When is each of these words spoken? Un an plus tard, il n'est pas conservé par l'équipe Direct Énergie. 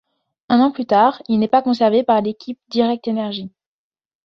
Un 0.49 0.61
an 0.61 0.71
plus 0.71 0.87
tard, 0.87 1.21
il 1.29 1.37
n'est 1.37 1.47
pas 1.47 1.61
conservé 1.61 2.01
par 2.01 2.19
l'équipe 2.23 2.59
Direct 2.69 3.07
Énergie. 3.07 3.51